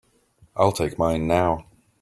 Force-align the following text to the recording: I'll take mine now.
I'll 0.55 0.71
take 0.71 0.97
mine 0.97 1.27
now. 1.27 1.67